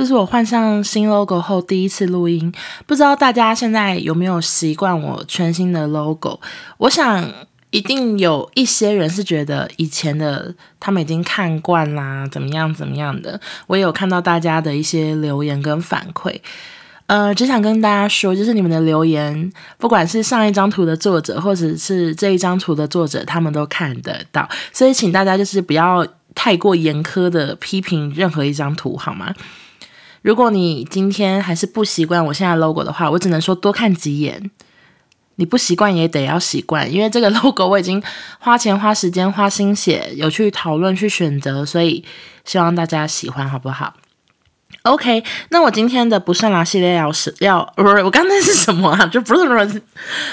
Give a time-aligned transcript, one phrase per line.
[0.00, 2.50] 这是我换上新 logo 后第一次录音，
[2.86, 6.40] 不知道大家现在有没有习惯我全新的 logo？
[6.78, 7.30] 我想
[7.68, 13.38] 一定有一些人是觉得以前的他们已经看惯啦，怎么样怎么样的。
[13.66, 16.34] 我也有看到大家的一些留言跟反馈，
[17.04, 29.34] 呃，只想跟大家说，就是你们的留言，不管是上一张图的作者，或者是这一张图的作者，他们都看得到，所以请大家就是不要太过严苛的批评任何一张图，好吗？
[30.22, 34.50] 如果你今天还是不习惯我现在 logo 的话，我只能说多看几眼。
[35.36, 38.02] 你不习惯也得要习惯，因为这个 logo 我已经
[38.38, 42.04] 花钱、花时间、花心血，有去讨论、去选择，所以
[42.44, 43.94] 希望大家喜欢，好不好
[44.82, 49.06] ？OK，那我今天的不算啦系列要是要不是我刚才是什么啊？
[49.06, 49.82] 就不是不是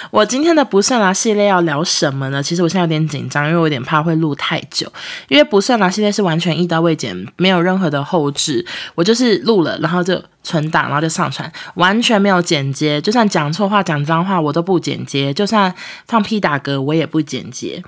[0.09, 2.41] 我今天的不算啦系列要聊什么呢？
[2.41, 4.91] 其实我现在有点紧张，因为我有点怕会录太久。
[5.27, 13.01] 因为不算啦系列是完全一刀未剪，没有任何的后置，我就是录了，然后就存档，然后就上传，完全没有剪接。
[13.01, 15.73] 就算讲错话、讲脏话，我都不剪接；就算
[16.07, 17.83] 放屁打嗝，我也不剪接。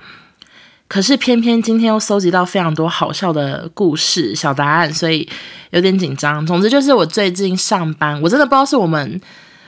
[0.90, 5.26] 可是偏偏今天又搜集到非常多好笑的故事、小答案，所以
[5.70, 6.44] 有点紧张。
[6.44, 9.20] 总之就是我最近上班，我真的不知道是我们，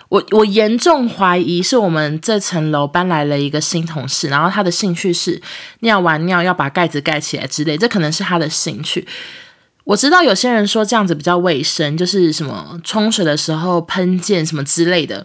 [0.08, 5.40] 我我严重怀疑是我们这层楼搬来了一个新同事，然后他的兴趣是
[5.82, 9.06] 尿完尿要把盖子盖起来之类，这可能是他的兴趣。
[9.84, 15.24] 我知道有些人说这样子比较卫生，就是什么冲水的时候喷溅什么之类的。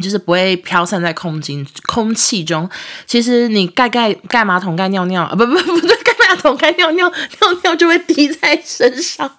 [0.00, 2.68] 就是不会飘散在空气空气中。
[3.06, 9.30] 其实你盖盖盖马桶盖尿尿啊，不不不对，盖马桶盖尿尿尿尿就会滴在身上。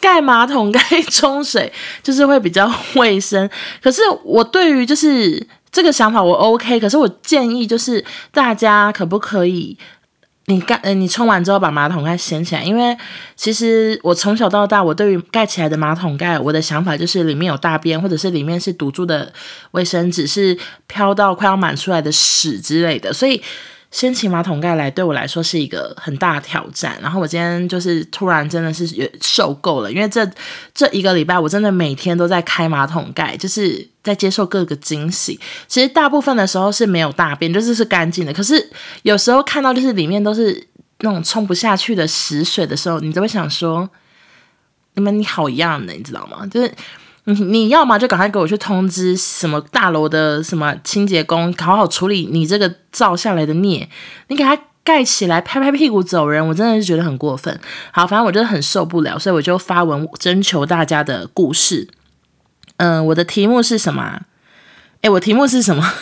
[0.00, 3.48] 盖马桶盖冲水就是会比较卫生。
[3.82, 9.76] 可是我对于就是这个想法我 OK，可是我建议就是大家可不可以？
[10.50, 12.96] 你盖，呃，你冲完之后把马桶盖掀起来，因为
[13.36, 19.32] 其实我从小到大，我对于盖起来的马桶盖，我的想法就是里面有大便，或者是里面是堵住的
[19.70, 23.40] 卫生纸，是飘到快要满出来的屎之类的，所以。
[23.90, 28.86] 掀起马桶盖来对我来说是一个很大的挑战，然后我今天就是突然真的是
[29.20, 30.24] 受够了，因为这
[30.72, 35.38] 这一个礼拜我真的每天都在开马桶盖，就是在接受各个惊喜。
[35.66, 38.70] 其实大部分的时候是没有大便，就是是干净的，可是
[39.02, 40.68] 有时候看到就是里面都是
[41.00, 43.90] 那种冲不下去的屎水的时候，你就会想说，
[44.94, 46.46] 你们你好样的，你知道吗？
[46.46, 46.72] 就是。
[47.24, 53.88] 你你要么就赶快给我去通知什么大楼的什么清洁工，好好处理你这个造下来的孽。
[54.28, 57.60] 你给他盖起来，拍拍屁股走人，我真的是觉得很过分。
[57.92, 61.88] 好，反正我真的很受不了，所以我就发文征求大家的故事。
[62.78, 64.22] 嗯、我的题目是什么？
[65.02, 65.92] 诶，我题目是什么？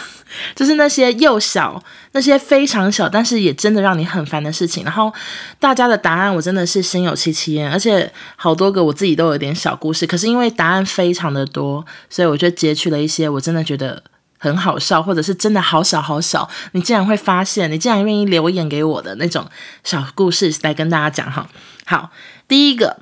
[0.54, 4.84] 就是那些幼小、那些非常小，但是也真的让你很烦的事情。
[4.84, 5.12] 然后
[5.58, 10.06] 大家的答案我真的是心有戚戚焉，而且好多个我自己都有点小故事。
[10.06, 14.02] 可是因为答案非常的多，所以我就截取了一些我真的觉得
[14.38, 19.46] 很好笑，或者是真的好小好小，你竟然会发现，你竟然愿意留言给我的那种
[19.84, 21.48] 小故事来跟大家讲哈。
[21.84, 22.10] 好，
[22.46, 22.98] 第一个。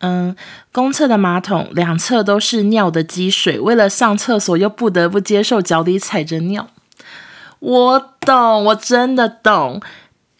[0.00, 0.36] 嗯，
[0.72, 6.68] 公厕的马桶两侧都是尿的积水，为了上厕所又不得不接受脚底踩着尿。
[7.60, 9.80] 我懂，我真的懂。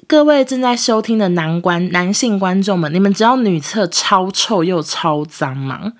[0.06, 5.94] 各位正在收听的男观男性观众们，你们知道女厕超臭又超脏吗？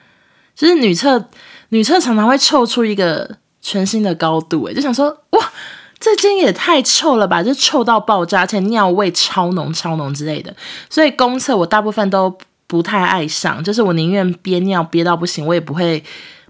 [0.55, 1.31] 就是女厕
[1.71, 5.53] 女厕常常会臭出一个全新的高度，诶，就想说哇，
[5.99, 10.55] 这间也太臭了吧，就臭到爆炸，而且尿味超浓超浓之类的。
[10.91, 12.37] 所以公厕我大部分都。
[12.67, 16.03] 不太爱上，就是我宁愿憋尿憋到不行，我也不会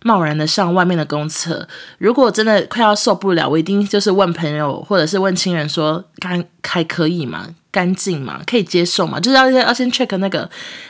[0.02, 1.66] 贸然的上外面的公厕。
[1.98, 7.46] 如果真的快要受不了，我一定就是问朋友或者是问亲人说，干还可以吗？
[7.70, 8.40] 干净吗？
[8.46, 9.20] 可以接受吗？
[9.20, 10.48] 就是要要先 check 那个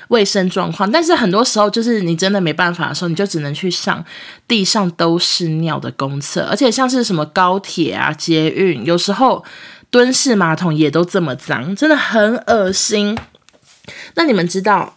[0.08, 0.88] 卫生状况。
[0.88, 4.04] 但是很多时候就是你真的没办法的时候，你就只能去上
[4.46, 9.44] 地上都是尿的公厕，而且像是什么高铁啊、捷运，有时候
[9.90, 13.18] 蹲式马桶也都这么脏，真的很恶心。
[14.14, 14.95] 那你们知道？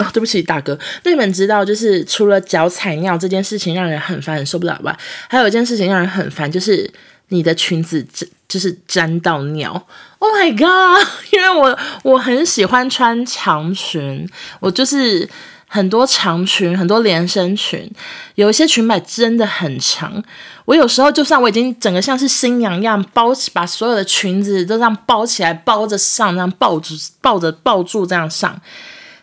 [0.00, 0.78] 哦，对不起，大哥。
[1.04, 4.98] 那你们知道，就是除了脚踩尿这件事情让人很烦、很受不了吧？
[5.28, 6.90] 还有一件事情让人很烦，就是
[7.28, 9.86] 你的裙子沾，就是沾到尿。
[10.18, 11.06] Oh my god！
[11.32, 14.26] 因为我我很喜欢穿长裙，
[14.58, 15.28] 我就是
[15.66, 17.90] 很多长裙、很多连身裙，
[18.36, 20.22] 有一些裙摆真的很长。
[20.64, 28.58] 我有时候就算我已经整个像是新娘一样包起，把所有的裙子都这样包起来，包着上，这样抱住、抱着、抱住这样上。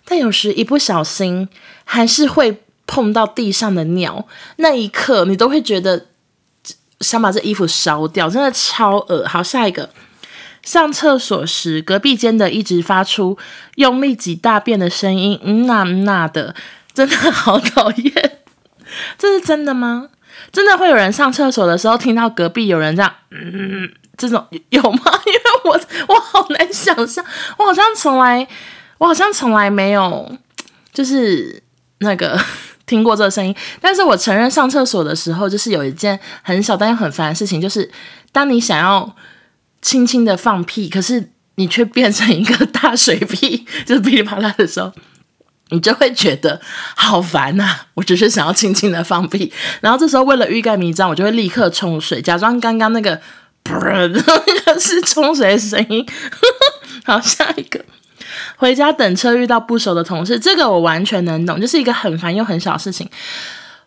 [0.10, 1.50] 但有时一不小心，
[1.84, 4.26] 还是会碰到地上的尿，
[4.56, 6.06] 那一刻你都会觉得
[7.02, 9.28] 想把这衣服烧掉，真的超恶。
[9.28, 9.90] 好，下一个，
[10.64, 13.38] 上厕所时，隔壁间的一直发出
[13.76, 16.56] 用力挤大便的声音，嗯呐嗯呐的。
[16.94, 18.40] 真的好讨厌。
[19.18, 20.10] 这是真的吗？
[20.52, 25.02] 真的会有人上厕所的时候听到隔壁有人这样，嗯，这种有吗？
[25.28, 27.24] 因为我我好难想象，
[27.58, 28.48] 我好像从来
[28.98, 30.32] 我好像从来没有
[30.94, 31.62] 就是
[32.00, 32.40] 那个
[32.86, 33.56] 听过这个声音。
[33.80, 37.90] 但是我承认上厕所的时候，就是有一件很小但又很烦的事情，就是
[38.32, 39.16] 当你想要
[39.82, 44.92] 轻轻的放屁，可是你却变成一个大水屁， 就是噼里啪啦的时候。
[45.70, 46.62] 你就会觉得
[46.96, 47.88] 好烦呐、啊！
[47.96, 49.52] 我只是想要轻轻的放屁，
[49.82, 53.20] 然后这时候为了欲盖弥彰，我就会立刻冲水，假装刚刚那个
[53.68, 56.08] 噗那个是冲水的声音。
[57.04, 57.84] 好，下一个，
[58.56, 63.10] 回家等车遇到不熟的同事，这个我完全能懂，就是一个很烦又很小的事情。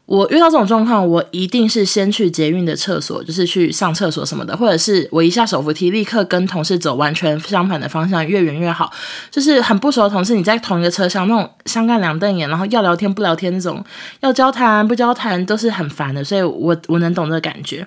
[0.07, 8.93] 我遇到这种状况，我一定是先去捷运的厕所，就是去上厕所什么的，或者是我一下手扶梯，立刻跟同事走完全相反的方向，越远越好。
[9.31, 13.85] 就是很不熟的同事，你在同一个车厢，那种相看两瞪眼，然后要聊天不聊天那种，
[14.19, 16.25] 要交谈不交谈，都是很烦的。
[16.25, 17.87] 所以我我能懂这个感觉。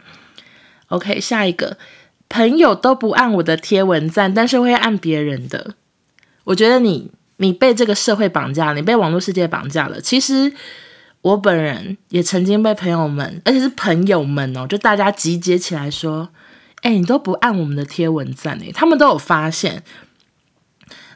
[0.87, 1.75] OK，下一个，
[2.29, 5.73] 朋友都不按我的贴文赞，但是会按别人的。
[6.43, 10.01] 我觉得你你被这个社会绑架，你被网络世界绑架了。
[10.01, 10.53] 其实。
[11.23, 16.27] 我本人也曾经被朋友们，而且是朋友们哦，就大家集结起来说
[16.83, 19.81] ：“哎，你都不按我们的贴文赞诶。”他们都有发现。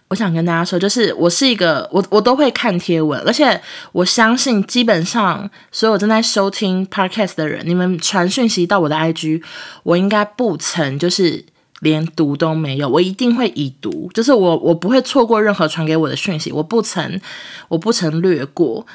[0.08, 9.44] 我想跟大家说，就是我是一个，我我都会看贴文，而且我相信，基本上所有正在收听 Podcast 的人，你们传讯息到我的 IG，
[9.84, 11.44] 我应该不曾就是
[11.82, 17.20] 连读都没有，我一定会已读，就是我我不会错过任何传给我的讯息，我不曾
[17.68, 18.86] 我不曾略过。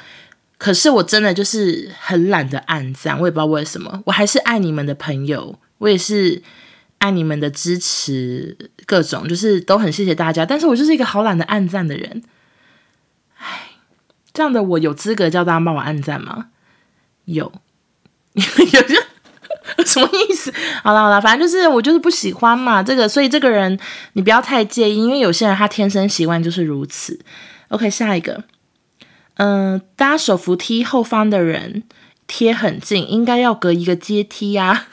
[0.57, 4.01] 可是我真的就是很懒得按赞，我也不知道为什么。
[4.05, 6.41] 我还是爱你们的朋友，我也是
[6.99, 10.45] 爱你们的支持，各种就是都很谢谢大家。
[10.45, 12.23] 但是我就是一个好懒得按赞的人。
[13.37, 13.71] 唉，
[14.31, 16.47] 这样的我有资格叫大家帮我按赞吗？
[17.25, 17.51] 有，
[18.33, 18.43] 有
[19.85, 20.53] 什么意思？
[20.83, 23.77] 好了好了，反正就是我就是不喜欢嘛，这个，所以这个人
[24.13, 27.19] 你不要太介意，因为有些人他天生习惯就是如此。
[27.69, 28.43] OK，下一个。
[29.35, 31.83] 嗯，搭手扶梯后方的人
[32.27, 34.87] 贴很近，应该要隔一个阶梯呀、啊。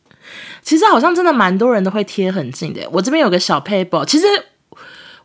[0.62, 2.88] 其实好像真的蛮多人都会贴很近的。
[2.90, 4.24] 我这边有个小 paper，其实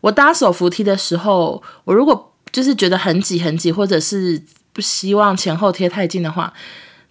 [0.02, 4.42] 我搭手扶梯的时候，我如果就是觉得很挤很挤，或者是
[4.74, 6.52] 不希望前后贴太近的话，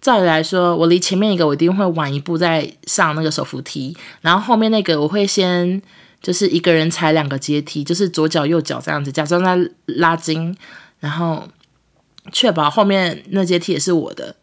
[0.01, 5.81] 照理来说，我离前面一个我一定会晚一步再上那个手扶梯，然后后面那个我会先
[6.21, 10.55] 就是一个人踩两个阶梯，就是左脚右脚这样子，假装在拉筋。
[10.99, 11.47] 然后
[12.31, 14.35] 确保后面那阶梯也是我的，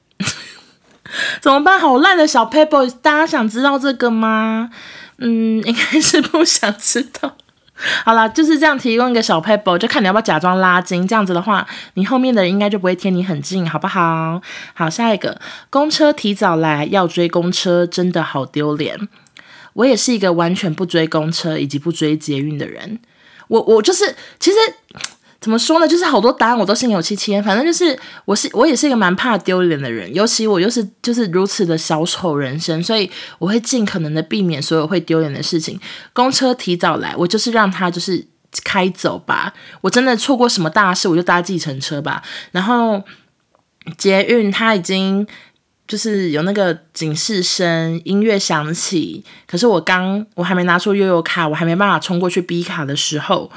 [1.43, 1.81] 怎么办？
[1.81, 4.71] 好烂的小 paper，大家想知道这个吗？
[5.19, 7.37] 嗯，应该是不想知道。
[8.05, 11.07] 好啦，就是这样提供一个小 paper，就看你要不要假装拉筋。
[11.07, 14.41] 这样子的话，你后面的人应该就不会贴你很近，好不好？
[14.75, 15.41] 好，下一个，
[15.71, 19.09] 公车提早来要追公车，真的好丢脸。
[19.75, 23.01] 我也是一个完全不追公车以及不追捷运的人。
[23.49, 24.57] 我我就是其实。
[25.45, 25.87] 怎么说呢？
[25.87, 27.39] 就是好多答案我都心有戚戚。
[27.43, 27.95] 反正就是
[28.25, 35.79] 我是我也是一个蛮怕丢脸的人，尤其我又是就是如此的小丑人生，所以我会尽可能的避免所有会丢脸的事情。
[36.15, 38.27] 公车提早来，我就是让他就是
[38.65, 39.53] 开走吧。
[39.83, 42.23] 我真的错过什么大事，我就搭计程车吧。
[42.53, 43.03] 然后
[43.99, 45.27] 捷运他已经
[45.87, 53.51] 就是有那个警示声，音乐响起，可是我刚我还没拿出悠游卡，我还没办法冲过去 B 卡的时候。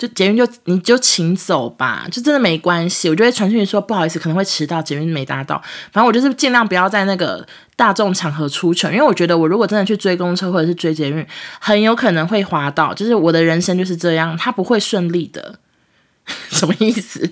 [0.00, 3.06] 就捷运就你就请走吧，就真的没关系。
[3.10, 5.62] 我就会传讯说不好意思，可能会迟到，捷运没搭到。
[5.92, 11.26] 反正我就是尽量不要在那个大众场合出糗，因为我觉得我如果真的去追公车或者是追捷运，
[11.60, 12.94] 很有可能会滑倒。
[12.94, 15.58] 就是我的人生就是这样，它不会顺利的。
[16.48, 17.30] 什么意思？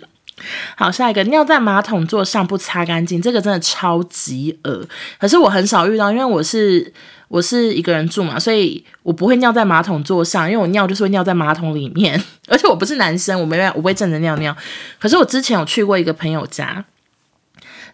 [0.76, 4.87] 好，下一个尿在马桶座上不擦干净，这个真的超级恶。
[5.18, 6.92] 可是我很少遇到，因为我是。
[7.28, 14.57] 我是一个人住嘛，所以我不会尿在马桶座上，因为我尿就是会尿在马桶里面，而且我不是男生，我没办法，我不会站着尿尿。
[14.99, 16.83] 可是我之前有去过一个朋友家，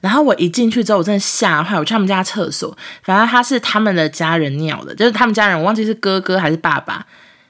[0.01, 1.77] 然后我一进去之后，我真的吓坏。
[1.77, 7.05] 我去他们家厕所，反正他是他们的家人尿的，就是他们家人，我忘记是哥哥还是爸爸，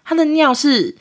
[0.07, 0.97] 他的尿是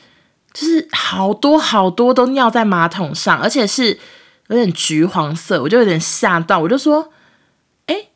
[0.54, 3.98] 就是好多好多都尿在马桶上，而且是
[4.46, 7.12] 有点橘黄色，我就有点吓到，我就说，
[7.84, 8.06] 哎，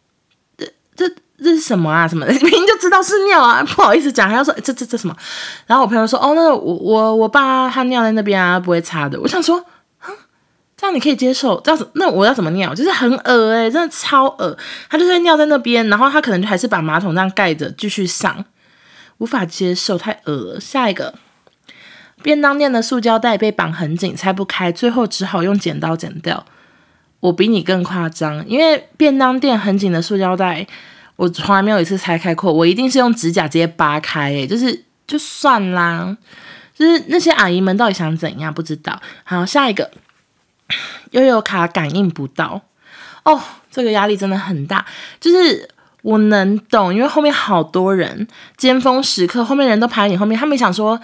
[0.57, 0.66] 这
[0.97, 1.14] 这。
[1.40, 2.09] 这是什么啊？
[2.09, 2.33] 什么的？
[2.42, 3.62] 明明就知道是尿啊！
[3.76, 5.16] 不好意思讲，还要说这这这什么？
[5.68, 9.64] 然后我朋友说：“哦，那我我我爸他尿在那边啊，不会擦的。”我想说，
[9.99, 10.12] 哼，
[10.76, 11.61] 这样你可以接受？
[11.61, 12.75] 这样子，那我要怎么尿？
[12.75, 14.59] 就是很恶哎、欸，真的超恶。
[14.90, 18.45] 他就是尿在那边，然后他可能就还是把马桶这样盖着继续上，
[19.18, 20.61] 无法接受，太恶了。
[20.61, 21.14] 下一个，
[22.22, 26.44] 便当店的塑胶袋被绑很紧，拆不开，最后只好用剪刀剪掉。
[27.20, 30.66] 我比你更夸张，因为便当店很紧的塑胶袋，
[31.16, 36.16] 我从来没有一次拆开过，我一定是用指甲直接扒开，诶，就是就算啦，
[36.75, 38.52] 就是那些阿姨们到底想怎样？
[38.52, 39.00] 不知道。
[39.25, 39.90] 好，下一个，
[41.12, 42.62] 悠悠卡感应不到，
[43.25, 44.84] 哦，这个压力真的很大，
[45.20, 45.68] 就是。
[46.02, 50.98] 我能懂，因为后面好多人，尖峰时刻后面人都排你后面，他们想说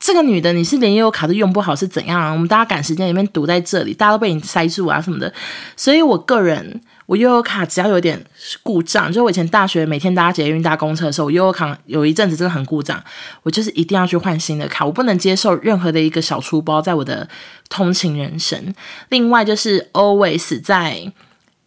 [0.00, 2.32] 这个女的你是连悠游卡都用不好是怎样啊？
[2.32, 5.30] 我们大家赶时间里面堵在这里，大家都被你塞住啊什么的。
[5.76, 8.18] 所以我个人，我悠游卡只要有点
[8.62, 12.98] 故障，就我以前大学每天搭捷运搭公车的时候，我悠游卡有一阵子真的很故障，
[13.42, 17.28] 我就是一定要去换新的卡，我不能接受任何的一个小出包在我的
[17.68, 18.74] 通勤人生。
[19.10, 21.12] 另外就是 always 在。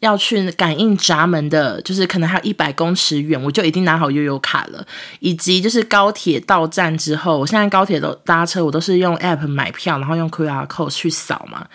[0.04, 4.86] 要去感应闸门的，就是可能还有一百公尺远，我就已经拿好悠游卡了。
[5.22, 11.66] 以及就是高铁到站之后，我现在高铁都搭车，我都是用 app 买票，然后用 QR code 去扫嘛。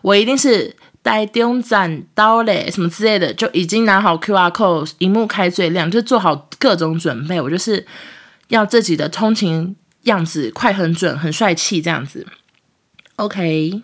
[0.00, 7.40] 我一定是带中站到嘞什么之类的，就已经拿好 QR code，荧幕开最亮，就做好各种准备。
[7.40, 7.84] 我就是
[8.48, 12.24] 要自己的通勤样子快、很准、很帅气这样子。
[13.16, 13.82] OK。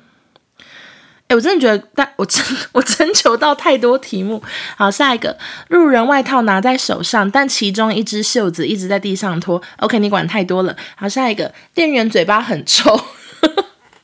[1.28, 2.42] 哎，我真的觉得，但我真
[2.72, 4.42] 我征求到太多题目。
[4.76, 5.36] 好，下一个，
[5.68, 9.60] 路人外套拿在手上，但其中一只袖子一直在地上拖。
[9.80, 10.74] OK，你管太多了。
[10.96, 12.98] 好，下一个，店员嘴巴很臭。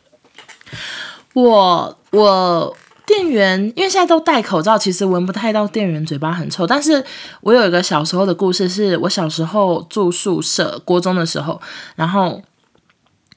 [1.32, 2.76] 我我
[3.06, 6.66] 店员，因为现在都戴口罩，其实闻不太到店员嘴巴很臭。
[6.66, 7.02] 但是
[7.40, 11.58] 我有一个小时候的故事，是我小时候住宿舍，国中的时候，
[11.96, 12.42] 然后。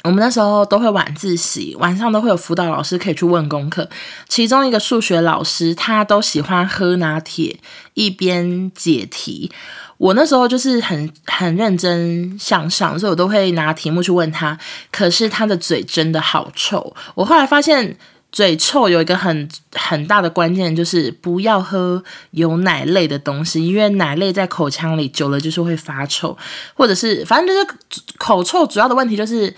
[0.08, 3.90] 我们那时候都会晚自习，晚上都会有辅导老师可以去问功课。
[4.30, 7.60] 其中一个数学老师，他都喜欢喝拿铁，
[7.94, 9.52] 一边解题。
[9.98, 14.58] 我那时候就是很很认真向上，所以我都会拿题目去问他。
[14.92, 16.96] 可是他的嘴真的好臭。
[17.14, 17.98] 我后来发现，
[18.32, 26.38] 嘴臭有一个很很大的关键，就是不要喝有奶类的东西，因为奶类在口腔里久了就是会发臭，
[26.76, 28.66] 或者是反正就是口臭。
[28.66, 29.54] 主要的问题就是。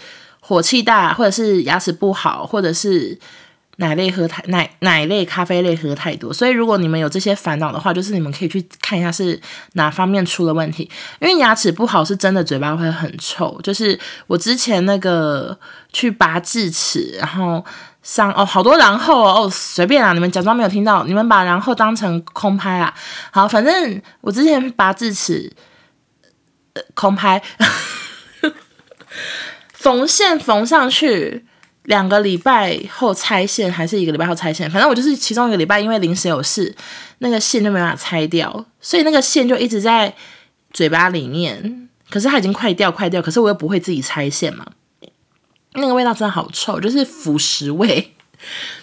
[0.50, 3.16] 火气大，或者是牙齿不好，或者是
[3.76, 9.40] 奶类喝太奶奶类咖啡类喝太多，所以如果你们有这些烦恼的话，就是你们可以去看一下是
[9.74, 10.90] 哪方面出了问题。
[11.20, 13.62] 因为牙齿不好是真的嘴巴会很臭。
[13.62, 15.56] 就是我之前那个
[15.94, 17.64] 去拔智齿，然后
[18.02, 22.92] 上哦好多然后哦随便啊，你们假装没有听到，你们把然后当成空拍啊。
[23.30, 25.54] 好，反正我之前拔智齿，
[26.96, 27.40] 空拍。
[29.80, 31.46] 缝线缝上去，
[31.84, 34.70] 两个礼拜后拆线，还是一个礼拜后拆线？
[34.70, 36.76] 反正我就是其中一个礼拜，因为临时有事，
[37.20, 40.14] 那个线就没办法拆掉，所以那个线就一直在
[40.74, 41.88] 嘴巴里面。
[42.10, 44.66] 可是它已经快掉，快掉，可是我又不会自己拆线嘛。
[45.76, 48.16] 那个味道真的好臭，就是腐蚀味，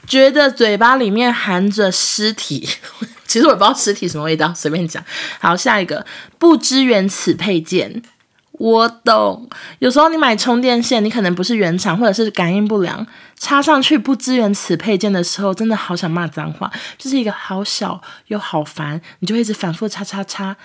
[0.07, 2.67] 觉得嘴巴里面含着尸体。
[3.27, 5.05] 其实我也不知道尸体什么味道，随便讲。
[5.41, 6.07] 好，下一个，
[6.39, 8.03] 不支援此配件。
[8.59, 9.49] 我懂，
[9.81, 13.07] 有时候你买充电线，你可能不是原厂，或者是感应不良，
[13.39, 20.57] 插上去不支援此配件的时候，真的好想骂脏话，就是一个好小又好烦，你就一直反复插插插，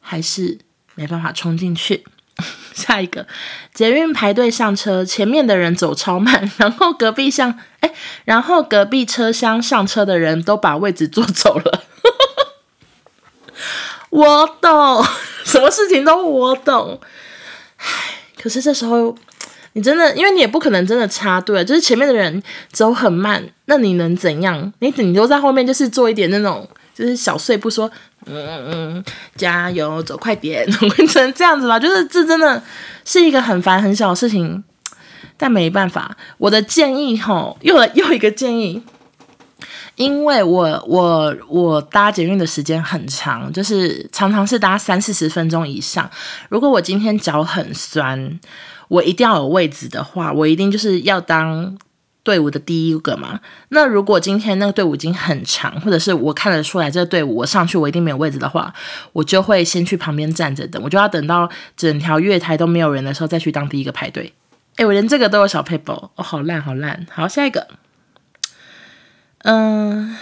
[0.00, 0.58] 还是
[0.94, 2.04] 没办法充进去。
[2.72, 3.26] 下一个，
[3.74, 7.92] 捷运排队上车，前面的人走超慢，然后隔壁厢，哎，
[8.24, 11.82] 然后隔壁车厢上车的人都把位置坐走了。
[14.08, 15.04] 我懂，
[15.44, 17.00] 什么事情都我懂。
[17.80, 19.14] 唉，可是这时候
[19.72, 24.72] 你真的，因为你也不可能真的插队，就是前面的人走很慢，那你能怎样？
[24.80, 27.90] 你顶多在后面就是做一点那种，就是小碎步说，
[28.26, 28.64] 嗯嗯
[28.96, 29.04] 嗯，
[29.36, 30.66] 加油，走快点，
[31.08, 31.78] 只能这样子吧。
[31.78, 32.62] 就是这真的
[33.04, 34.62] 是一个很烦很小的事情，
[35.36, 36.16] 但没办法。
[36.38, 38.82] 我的建议吼，又又一个建议。
[40.00, 46.10] 因为我我我搭捷运的时间很长，就是常常是搭三四十分钟以上。
[46.48, 48.40] 如果我今天脚很酸，
[48.88, 51.76] 我一定要有位置的话，我一定就是要当
[52.22, 53.40] 队伍的第一个嘛。
[53.68, 58.72] 那如果今天那个队伍已经很长，或者是我看得出来这个队伍我上去我一定没有位置的话，
[59.12, 64.32] 我就会先去旁边站着等，我就要等到整条月台都没有人的时候再去当第一个排队。
[64.76, 67.06] 诶，我连这个都有小 paper，，哦，好烂好烂。
[67.12, 67.66] 好，下一个。
[69.44, 70.16] 嗯，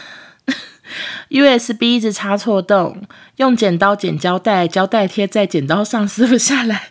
[1.31, 3.03] USB 一直插错洞，
[3.37, 6.91] 用剪刀剪胶带，胶带贴在剪刀上撕不下来，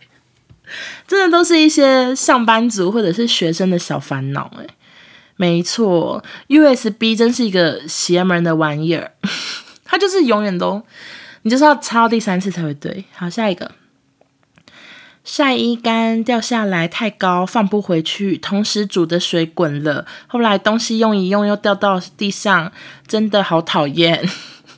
[1.08, 4.66] 真的都是一些上班族或者是学生的小烦恼哎。
[5.40, 9.12] 没错，USB 真是一个邪门的玩意儿，
[9.86, 10.84] 它就是永远都，
[11.44, 13.06] 你就是要插到第三次才会对。
[13.14, 13.72] 好，下一个，
[15.30, 22.72] 晒衣杆掉下来太高，放不回去，同时煮的水滚了，后来东西用一用又掉到地上，
[23.06, 24.26] 真的好讨厌，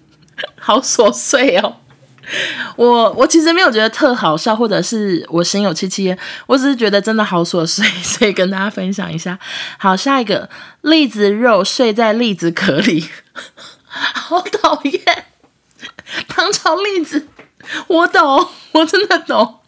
[0.59, 1.75] 好琐碎哦。
[2.75, 9.37] 我我其实没有觉得特好笑，或者是我心有戚戚，我只是觉得真的好琐碎，所以跟大家分享一下。
[9.77, 10.49] 好，下一个，
[10.81, 13.07] 栗子肉睡在栗子壳里，
[13.85, 15.25] 好讨厌。
[16.27, 17.27] 糖炒栗子，
[17.85, 19.58] 我懂，我真的懂。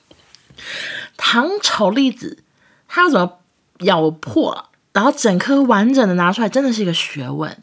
[1.17, 2.43] 糖炒栗子，
[2.87, 3.39] 它要怎么
[3.79, 7.57] 咬破，然后整颗完整的拿出来，真的是一个学问。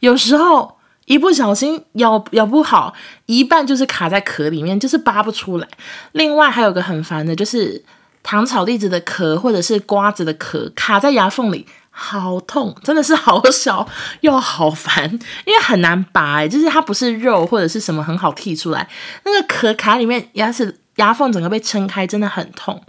[0.00, 0.76] 有时候。
[1.06, 2.94] 一不小心咬咬不好，
[3.26, 5.68] 一半就是卡在壳里面，就是拔不出来。
[6.12, 7.84] 另外还有个很烦的，就是
[8.22, 13.86] 糖炒栗子的壳或者是瓜子的壳卡在牙缝里，好痛，真的是好小
[14.22, 15.04] 又好烦，
[15.44, 18.88] 因为很难拔欸，就是它不是肉或者是什么很好剔出来，
[19.26, 22.82] 那个壳卡里面，牙齿牙缝整个被撑开，真的很痛。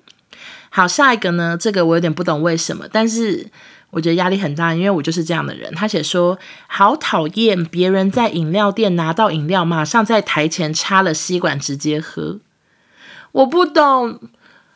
[0.69, 3.51] 好，下一个呢，这个我有点不懂为什么，但是。
[3.91, 5.74] 我觉得压力很大，因为我就是这样的人。
[5.74, 12.41] 他写说，好讨厌别人在饮料店拿到饮料，马上在台前插了吸管直接喝。
[13.31, 14.19] 我不懂，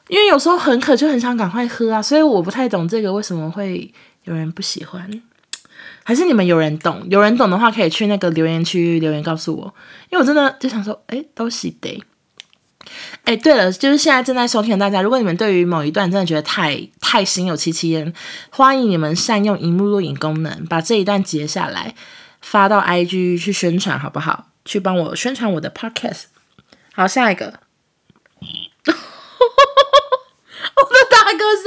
[0.07, 3.93] 因为有时候很渴，就很想赶快喝啊，所以我不太懂这个为什么会
[4.23, 5.21] 有人不喜欢。
[6.05, 7.05] 还是你们有人懂？
[7.09, 9.73] 有人懂的话，可以去那个留言区留言告诉我，
[10.09, 12.01] 因为我真的就想说，哎，都是得。
[13.25, 18.13] 哎，对了，就是现在正在收听的大家，如果你们对于某一段真的觉得太太心有戚戚焉，
[18.49, 21.93] 欢迎你们善用荧幕录影功能，把这一段截下来
[22.41, 24.47] 发到 IG 去宣传，好不好？
[24.65, 26.23] 去帮我宣传我的 Podcast。
[26.93, 27.45] 好，下一个，
[28.85, 28.91] 我
[30.83, 31.65] 的大歌声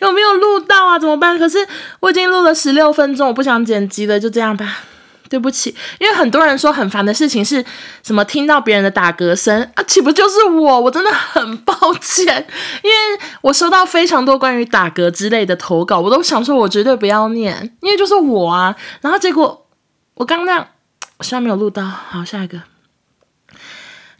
[0.00, 0.98] 有没有录到啊？
[0.98, 1.38] 怎么办？
[1.38, 1.66] 可是
[2.00, 4.84] 我已经录了十六分钟，我不想剪辑了，就这样吧。
[5.28, 7.64] 对不起，因为很多人说很烦的事情是
[8.02, 8.24] 什么？
[8.24, 10.80] 听到别人的打嗝声啊，岂不就是我？
[10.80, 12.46] 我真的很抱歉，
[12.82, 18.74] 因为我收到非常多关于打嗝之类的投稿，我都想说我绝对不要念，因为就是我啊。
[19.00, 19.66] 然后结果
[20.14, 20.68] 我刚刚那样，
[21.20, 21.82] 虽然没有录到。
[21.84, 22.60] 好，下一个，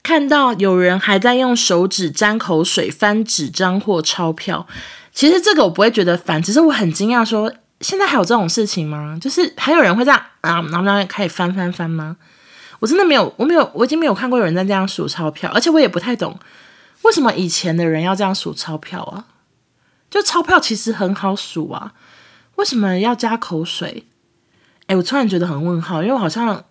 [0.02, 4.66] 看到有人还在用手指沾口水翻纸张或钞票，
[5.12, 7.52] 其实这个我不会觉得烦，只是我很惊讶说。
[7.85, 9.18] 现在还有这种事情吗？
[9.20, 12.16] 就是还有人会这样啊，然后然后开始翻翻翻吗？
[12.81, 16.38] 我真的没有，我没有，我已经没有看过有人在这样数钞票，而且我也不太懂
[17.03, 19.27] 为什么以前的人要这样数钞票啊？
[20.11, 21.92] 就钞票其实很好数啊，
[22.57, 24.07] 为什么要加口水？
[24.87, 26.64] 哎，我突然觉得很问号，因为我好像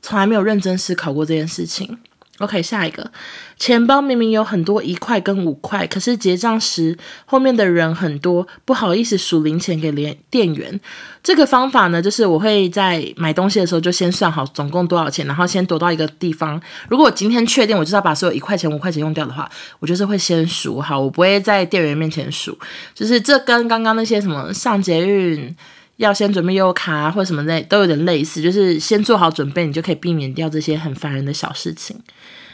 [0.00, 1.98] 从来没有认真思考过这件事情。
[2.38, 3.10] OK，下一个，
[3.58, 10.78] 钱包明明有很多一块跟五块，可是结账时后面的人很多，不好意思数零钱给连店员。
[11.22, 16.60] 这个方法呢，就是我会在买东西的时候就先算好总共多少钱，然后先躲到一个地方。
[16.88, 22.56] 如果我今天确定我就是要把所有一块钱、五块钱用掉的话，我就是会先数好，我不会在店员面前数。
[22.94, 25.56] 就是这跟刚刚那些什么上捷运。
[25.96, 31.98] 要先准备悠游卡啊，或者什么类都有点类似，就是先做好准备，你就可以避免掉这些很烦人的小事情。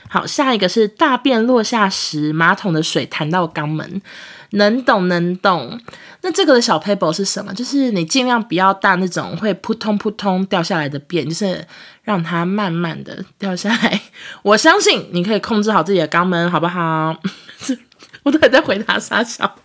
[0.08, 4.02] 好，下一个是大便落下时，马桶的水弹到肛门，
[4.50, 5.80] 能懂能懂。
[6.20, 7.52] 那这个的小 paper 是什么？
[7.54, 11.66] 就是你尽量不要大那种会扑通扑通掉下来的便，就是
[12.02, 14.02] 让它慢慢的掉下来。
[14.42, 17.16] 我相信你可以控制好自己的肛门，好不好？
[18.22, 19.56] 我都还在回答傻笑。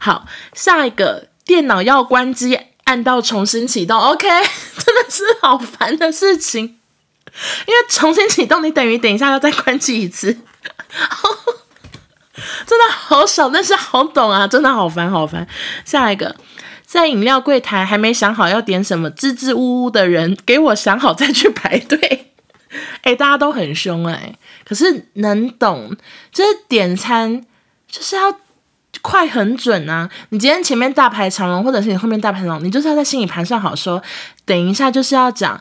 [0.00, 1.28] 好，下一个。
[1.48, 4.28] 电脑要关机，按到重新启动，OK，
[4.76, 6.68] 真的是好烦的事情，因
[7.72, 10.26] 为重新启动，你等于等一下要再关机一次，
[12.66, 15.48] 真的好少，但是好懂啊，真的好烦好烦。
[15.86, 16.36] 下一个，
[16.84, 22.32] 在饮料柜台还没想好要点什么，支支吾吾的人，给我想好再去排队。
[23.00, 25.96] 哎，大家都很凶哎，可是能懂，
[26.30, 27.42] 就是点餐
[27.90, 28.38] 就是要。
[29.02, 30.08] 快很准啊！
[30.30, 34.02] 你今天前面大排长龙，或者是你后面大排长龙，你就是要在心里盘算好说，说
[34.44, 35.60] 等一下就是要讲，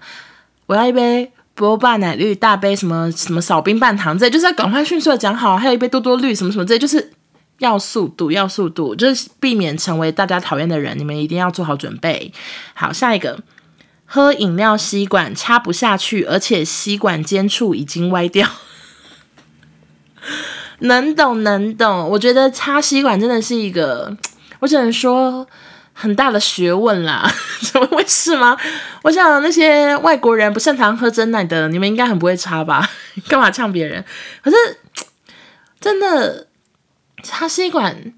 [0.65, 5.57] 我要一杯波霸奶绿大杯什么什么少冰半糖，这就是要赶快迅速的讲好。
[5.57, 7.11] 还有一杯多多绿什么什么，这就是
[7.59, 10.97] 要速度，要速度，就是避免成为大家讨厌的人。
[10.97, 12.31] 你们一定要做好准备。
[12.73, 13.39] 好，下一个，
[14.05, 18.47] 喝饮料吸管插不下去，而且吸管尖处已经歪掉。
[20.79, 24.15] 能懂能懂，我觉得插吸管真的是一个，
[24.59, 25.45] 我只能说
[25.93, 27.27] 很大的学问啦。
[27.71, 28.55] 怎么回事吗？
[29.01, 32.87] 我想那些外国人不擅长喝真奶的，你们应该很不会插吧？
[33.27, 34.03] 干嘛呛别人？
[34.43, 34.55] 可是
[35.81, 36.47] 真的
[37.23, 38.13] 插吸管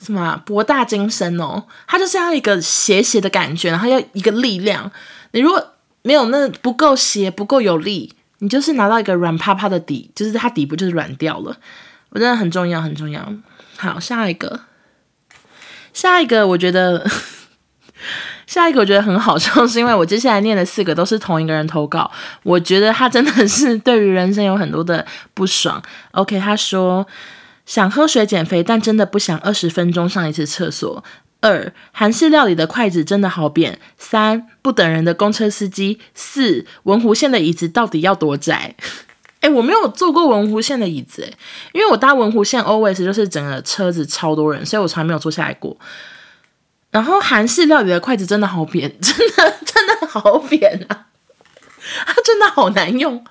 [0.00, 4.90] 什么，博大精深哦，它就是要一个斜斜的感觉，然后要一个力量。
[5.32, 8.14] 你如果没有那不够斜，不够有力。
[8.42, 11.56] 你就是拿到一个软趴趴的底，就是它底部就是软掉了。
[12.10, 13.32] 我真的很重要，很重要。
[13.76, 14.62] 好，下一个，
[15.92, 17.08] 下一个，我觉得，
[18.48, 22.10] 下一个我觉得很好笑，是因为我接下来念的四个都是同一个人投稿，
[22.42, 25.80] 我觉得他真的是对于人生有很多的不爽。
[26.10, 27.06] OK，他说
[27.64, 31.04] 想喝水减肥，但真的不想二十分钟上一次厕所。
[31.42, 33.78] 二，韩式料理的筷子真的好扁。
[33.98, 36.00] 三，不等人的公车司机。
[36.14, 38.74] 四，文湖线的椅子到底要多窄？
[39.40, 41.32] 哎、我没有坐过文湖线的椅子，哎，
[41.74, 45.76] 因为我搭文湖线 always 就是整个车子超多人，所以我从来没有坐下来过。
[46.92, 51.06] 然后韩式料理的筷子真的好扁， 真的真的好扁啊，
[52.06, 53.24] 它 真的好难用。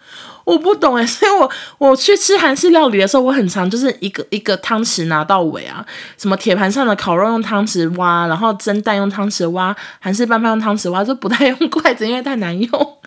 [0.44, 5.86] 我不懂哎， 所以我我去吃韩式料理的时候，我很常就是一个一个汤匙拿到尾啊，
[6.18, 12.98] 什么铁盘上的烤肉用汤匙挖，然后蒸蛋用汤匙挖，韩式拌饭用汤匙挖，就不太用筷子，因为太难用。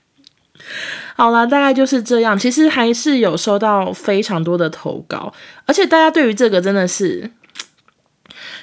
[1.14, 2.38] 好啦，大概就是这样。
[2.38, 5.32] 其实还是有收到非常多的投稿，
[5.66, 7.30] 而且大家对于这个真的是，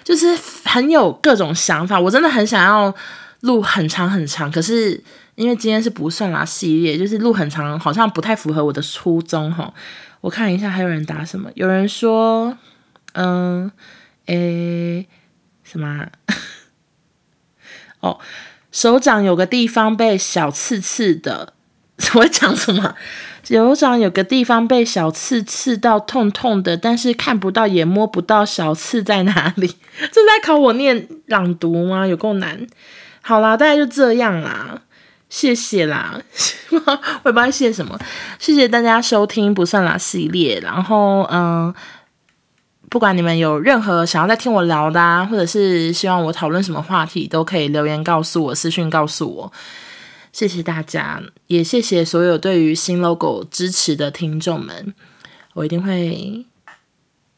[0.03, 1.99] 就是很有各种想法。
[1.99, 2.93] 我真的很想要
[3.41, 5.03] 录很长很长，可是。
[5.39, 9.73] 因为今天是不算啦系列，就是路很长，好像不太符合我的初衷哈。
[10.19, 12.57] 我看一下还有人打什么，有人说，
[13.13, 13.71] 嗯，
[14.25, 15.07] 诶，
[15.63, 16.07] 什么？
[18.01, 18.19] 哦，
[18.69, 21.53] 手掌有个地方被小刺刺的，
[22.15, 22.95] 我在讲什么？
[23.45, 29.67] 手掌有个地方被小刺刺到痛痛的，但是看不到也摸不到小刺在哪里。
[30.11, 32.05] 这在考我念朗读吗？
[32.05, 32.67] 有够难。
[33.21, 34.81] 好啦，大概就这样啦。
[35.29, 36.19] 谢谢啦，
[36.71, 37.97] 我也不知道谢什么。
[38.39, 41.73] 谢谢大家收听不算啦系列，然后嗯，
[42.89, 49.53] 不管你们有任何想要再听我聊的啊，或者是希望我讨论什么话题，都可以留言告诉我，私讯告诉我。
[50.31, 54.93] 谢谢大家，也谢谢所有对于新 logo 支持的听众们，
[55.53, 56.45] 我一定会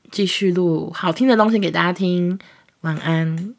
[0.09, 2.39] 继续录好听的东西给大家听。
[2.81, 3.53] 晚安。